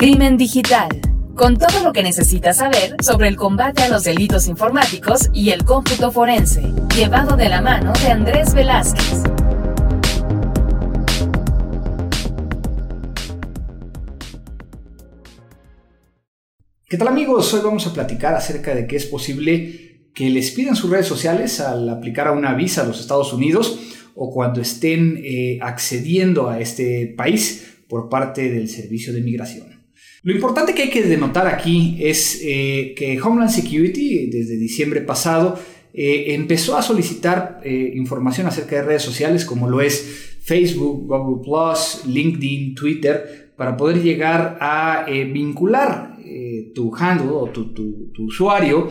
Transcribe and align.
Crimen 0.00 0.38
Digital, 0.38 0.88
con 1.34 1.58
todo 1.58 1.82
lo 1.84 1.92
que 1.92 2.02
necesitas 2.02 2.56
saber 2.56 2.96
sobre 3.02 3.28
el 3.28 3.36
combate 3.36 3.82
a 3.82 3.90
los 3.90 4.04
delitos 4.04 4.48
informáticos 4.48 5.28
y 5.34 5.50
el 5.50 5.62
cómputo 5.66 6.10
forense, 6.10 6.62
llevado 6.96 7.36
de 7.36 7.50
la 7.50 7.60
mano 7.60 7.92
de 7.92 8.06
Andrés 8.06 8.54
Velázquez. 8.54 9.24
¿Qué 16.88 16.96
tal 16.96 17.08
amigos? 17.08 17.52
Hoy 17.52 17.60
vamos 17.62 17.86
a 17.86 17.92
platicar 17.92 18.32
acerca 18.32 18.74
de 18.74 18.86
que 18.86 18.96
es 18.96 19.04
posible 19.04 20.08
que 20.14 20.30
les 20.30 20.50
pidan 20.52 20.76
sus 20.76 20.88
redes 20.88 21.08
sociales 21.08 21.60
al 21.60 21.86
aplicar 21.90 22.26
a 22.26 22.32
una 22.32 22.54
visa 22.54 22.84
a 22.84 22.86
los 22.86 23.00
Estados 23.00 23.34
Unidos 23.34 23.78
o 24.14 24.30
cuando 24.30 24.62
estén 24.62 25.20
eh, 25.22 25.58
accediendo 25.60 26.48
a 26.48 26.58
este 26.58 27.12
país 27.18 27.82
por 27.86 28.08
parte 28.08 28.50
del 28.50 28.70
Servicio 28.70 29.12
de 29.12 29.20
Migración. 29.20 29.79
Lo 30.22 30.34
importante 30.34 30.74
que 30.74 30.82
hay 30.82 30.90
que 30.90 31.02
denotar 31.02 31.46
aquí 31.46 31.96
es 31.98 32.40
eh, 32.44 32.94
que 32.94 33.18
Homeland 33.22 33.50
Security 33.50 34.26
desde 34.26 34.58
diciembre 34.58 35.00
pasado 35.00 35.58
eh, 35.94 36.34
empezó 36.34 36.76
a 36.76 36.82
solicitar 36.82 37.62
eh, 37.64 37.92
información 37.94 38.46
acerca 38.46 38.76
de 38.76 38.82
redes 38.82 39.02
sociales 39.02 39.46
como 39.46 39.68
lo 39.68 39.80
es 39.80 40.36
Facebook, 40.42 41.06
Google⁇ 41.06 41.42
LinkedIn, 42.04 42.74
Twitter, 42.74 43.52
para 43.56 43.78
poder 43.78 44.02
llegar 44.02 44.58
a 44.60 45.06
vincular 45.08 46.18
tu 46.74 46.94
handle 46.96 47.30
o 47.30 47.48
tu 47.48 48.24
usuario 48.24 48.88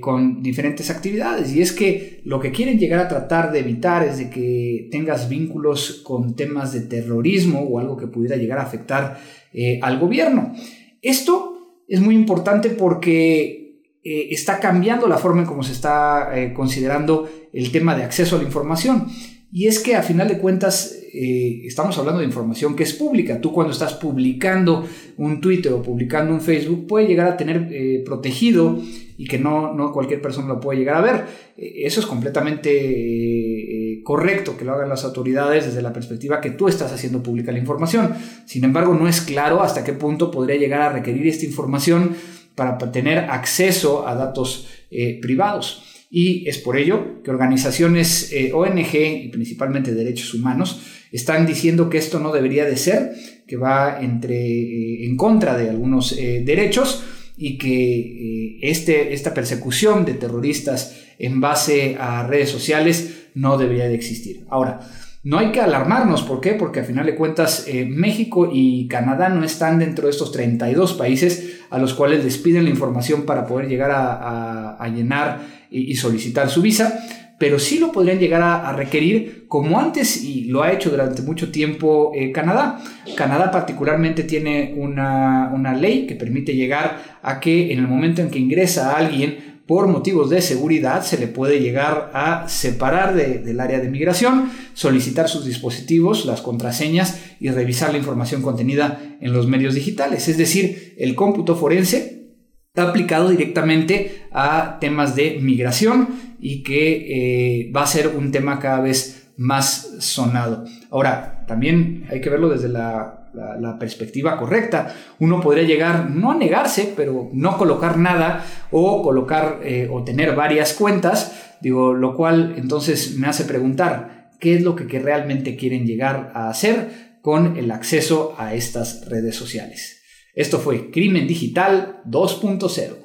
con 0.00 0.42
diferentes 0.42 0.88
actividades. 0.90 1.54
Y 1.54 1.62
es 1.62 1.72
que 1.72 2.20
lo 2.24 2.38
que 2.38 2.52
quieren 2.52 2.78
llegar 2.78 3.00
a 3.00 3.08
tratar 3.08 3.50
de 3.50 3.60
evitar 3.60 4.06
es 4.06 4.18
de 4.18 4.30
que 4.30 4.88
tengas 4.90 5.28
vínculos 5.28 6.02
con 6.04 6.36
temas 6.36 6.72
de 6.72 6.82
terrorismo 6.82 7.60
o 7.60 7.78
algo 7.78 7.96
que 7.96 8.06
pudiera 8.06 8.36
llegar 8.36 8.58
a 8.58 8.62
afectar 8.62 9.18
eh, 9.52 9.80
al 9.82 9.98
gobierno. 9.98 10.52
Esto 11.00 11.82
es 11.88 12.00
muy 12.00 12.14
importante 12.14 12.70
porque 12.70 13.82
eh, 14.04 14.28
está 14.30 14.60
cambiando 14.60 15.08
la 15.08 15.16
forma 15.16 15.40
en 15.40 15.46
cómo 15.46 15.62
se 15.62 15.72
está 15.72 16.38
eh, 16.38 16.52
considerando 16.52 17.28
el 17.52 17.72
tema 17.72 17.96
de 17.96 18.04
acceso 18.04 18.36
a 18.36 18.38
la 18.38 18.44
información. 18.44 19.08
Y 19.50 19.66
es 19.66 19.78
que 19.78 19.96
a 19.96 20.02
final 20.02 20.28
de 20.28 20.38
cuentas 20.38 20.94
estamos 21.10 21.96
hablando 21.96 22.20
de 22.20 22.26
información 22.26 22.76
que 22.76 22.82
es 22.82 22.92
pública. 22.92 23.40
Tú 23.40 23.52
cuando 23.52 23.72
estás 23.72 23.94
publicando 23.94 24.86
un 25.16 25.40
Twitter 25.40 25.72
o 25.72 25.82
publicando 25.82 26.34
un 26.34 26.40
Facebook 26.40 26.86
puede 26.86 27.06
llegar 27.06 27.26
a 27.26 27.36
tener 27.36 28.04
protegido 28.04 28.78
y 29.16 29.26
que 29.26 29.38
no, 29.38 29.72
no 29.72 29.90
cualquier 29.92 30.20
persona 30.20 30.48
lo 30.48 30.60
puede 30.60 30.78
llegar 30.78 30.96
a 30.96 31.00
ver. 31.00 31.24
eso 31.56 32.00
es 32.00 32.06
completamente 32.06 34.02
correcto 34.04 34.56
que 34.56 34.64
lo 34.64 34.72
hagan 34.72 34.88
las 34.88 35.04
autoridades 35.04 35.66
desde 35.66 35.82
la 35.82 35.92
perspectiva 35.92 36.40
que 36.40 36.50
tú 36.50 36.68
estás 36.68 36.92
haciendo 36.92 37.22
pública 37.22 37.52
la 37.52 37.58
información. 37.58 38.14
Sin 38.46 38.64
embargo, 38.64 38.94
no 38.94 39.08
es 39.08 39.20
claro 39.20 39.62
hasta 39.62 39.84
qué 39.84 39.92
punto 39.92 40.30
podría 40.30 40.56
llegar 40.56 40.80
a 40.82 40.92
requerir 40.92 41.26
esta 41.26 41.44
información 41.44 42.16
para 42.54 42.78
tener 42.90 43.18
acceso 43.18 44.08
a 44.08 44.14
datos 44.14 44.66
eh, 44.90 45.18
privados. 45.20 45.97
Y 46.10 46.48
es 46.48 46.58
por 46.58 46.76
ello 46.76 47.22
que 47.22 47.30
organizaciones 47.30 48.32
eh, 48.32 48.52
ONG 48.52 49.24
y 49.24 49.28
principalmente 49.28 49.94
derechos 49.94 50.32
humanos 50.34 50.80
están 51.12 51.46
diciendo 51.46 51.90
que 51.90 51.98
esto 51.98 52.18
no 52.18 52.32
debería 52.32 52.64
de 52.64 52.76
ser, 52.76 53.12
que 53.46 53.56
va 53.56 54.00
entre, 54.00 54.36
eh, 54.36 55.06
en 55.06 55.16
contra 55.16 55.56
de 55.56 55.70
algunos 55.70 56.16
derechos 56.16 57.04
y 57.36 57.56
que 57.56 58.58
este, 58.62 59.12
esta 59.12 59.32
persecución 59.32 60.04
de 60.04 60.14
terroristas 60.14 60.96
en 61.18 61.40
base 61.40 61.96
a 61.98 62.26
redes 62.26 62.50
sociales 62.50 63.28
no 63.34 63.56
debería 63.58 63.88
de 63.88 63.94
existir. 63.94 64.44
Ahora, 64.48 64.80
no 65.24 65.38
hay 65.38 65.50
que 65.50 65.60
alarmarnos, 65.60 66.22
¿por 66.22 66.40
qué? 66.40 66.52
Porque 66.52 66.80
a 66.80 66.84
final 66.84 67.04
de 67.04 67.16
cuentas 67.16 67.64
eh, 67.66 67.84
México 67.84 68.50
y 68.52 68.86
Canadá 68.86 69.28
no 69.28 69.44
están 69.44 69.78
dentro 69.80 70.04
de 70.06 70.12
estos 70.12 70.30
32 70.30 70.94
países 70.94 71.60
a 71.70 71.78
los 71.78 71.94
cuales 71.94 72.24
les 72.24 72.38
piden 72.38 72.64
la 72.64 72.70
información 72.70 73.26
para 73.26 73.44
poder 73.44 73.68
llegar 73.68 73.90
a, 73.92 74.88
llenar 74.94 75.40
y, 75.70 75.94
solicitar 75.96 76.48
su 76.48 76.62
visa, 76.62 77.04
pero 77.38 77.58
sí 77.58 77.78
lo 77.78 77.92
podrían 77.92 78.18
llegar 78.18 78.42
a, 78.42 78.72
requerir 78.72 79.46
como 79.48 79.80
antes 79.80 80.22
y 80.22 80.44
lo 80.44 80.62
ha 80.62 80.72
hecho 80.72 80.88
durante 80.88 81.22
mucho 81.22 81.50
tiempo 81.50 82.12
eh, 82.14 82.30
Canadá. 82.30 82.80
Canadá 83.16 83.50
particularmente 83.50 84.22
tiene 84.22 84.74
una, 84.76 85.50
una 85.52 85.74
ley 85.74 86.06
que 86.06 86.14
permite 86.14 86.54
llegar 86.54 87.18
a 87.22 87.40
que 87.40 87.72
en 87.72 87.80
el 87.80 87.88
momento 87.88 88.22
en 88.22 88.30
que 88.30 88.38
ingresa 88.38 88.96
alguien 88.96 89.47
por 89.68 89.86
motivos 89.86 90.30
de 90.30 90.40
seguridad 90.40 91.02
se 91.02 91.18
le 91.18 91.28
puede 91.28 91.60
llegar 91.60 92.10
a 92.14 92.48
separar 92.48 93.14
del 93.14 93.60
área 93.60 93.80
de 93.80 93.90
migración, 93.90 94.50
solicitar 94.72 95.28
sus 95.28 95.44
dispositivos, 95.44 96.24
las 96.24 96.40
contraseñas 96.40 97.20
y 97.38 97.50
revisar 97.50 97.92
la 97.92 97.98
información 97.98 98.40
contenida 98.40 99.18
en 99.20 99.34
los 99.34 99.46
medios 99.46 99.74
digitales. 99.74 100.26
Es 100.26 100.38
decir, 100.38 100.94
el 100.96 101.14
cómputo 101.14 101.54
forense 101.54 102.30
está 102.68 102.88
aplicado 102.88 103.28
directamente 103.28 104.22
a 104.32 104.78
temas 104.80 105.14
de 105.14 105.38
migración 105.42 106.08
y 106.40 106.62
que 106.62 107.66
eh, 107.66 107.70
va 107.70 107.82
a 107.82 107.86
ser 107.86 108.08
un 108.08 108.32
tema 108.32 108.60
cada 108.60 108.80
vez 108.80 109.27
más 109.38 109.94
sonado. 110.00 110.64
Ahora, 110.90 111.44
también 111.46 112.06
hay 112.10 112.20
que 112.20 112.28
verlo 112.28 112.50
desde 112.50 112.68
la 112.68 113.76
perspectiva 113.78 114.36
correcta. 114.36 114.94
Uno 115.20 115.40
podría 115.40 115.62
llegar, 115.62 116.10
no 116.10 116.32
a 116.32 116.34
negarse, 116.34 116.92
pero 116.96 117.30
no 117.32 117.56
colocar 117.56 117.96
nada 117.96 118.44
o 118.70 119.02
colocar 119.02 119.60
eh, 119.62 119.88
o 119.90 120.02
tener 120.02 120.34
varias 120.34 120.74
cuentas, 120.74 121.56
digo, 121.60 121.94
lo 121.94 122.14
cual 122.14 122.54
entonces 122.56 123.16
me 123.16 123.28
hace 123.28 123.44
preguntar, 123.44 124.30
¿qué 124.40 124.56
es 124.56 124.62
lo 124.62 124.74
que, 124.74 124.98
realmente 124.98 125.56
quieren 125.56 125.86
llegar 125.86 126.32
a 126.34 126.50
hacer 126.50 127.18
con 127.22 127.56
el 127.56 127.70
acceso 127.70 128.34
a 128.38 128.54
estas 128.54 129.08
redes 129.08 129.36
sociales? 129.36 130.02
Esto 130.34 130.58
fue 130.58 130.90
Crimen 130.90 131.28
Digital 131.28 132.02
2.0. 132.06 132.96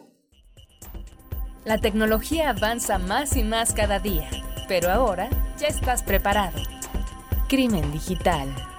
La 1.66 1.78
tecnología 1.78 2.50
avanza 2.50 2.98
más 2.98 3.38
y 3.38 3.44
más 3.44 3.74
cada 3.74 4.00
día, 4.00 4.30
pero 4.68 4.90
ahora 4.90 5.30
ya 5.64 5.70
estás 5.70 6.04
preparado. 6.04 6.60
Crimen 7.48 7.90
Digital. 7.94 8.73